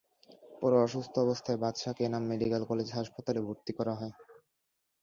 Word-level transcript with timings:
পরে 0.59 0.75
অসুস্থ 0.79 1.13
অবস্থায় 1.19 1.59
বাদশাকে 1.63 2.01
এনাম 2.03 2.23
মেডিকেল 2.31 2.63
কলেজ 2.69 2.87
হাসপাতালে 2.97 3.39
ভর্তি 3.47 3.71
করা 3.79 3.93
হয়। 3.99 4.13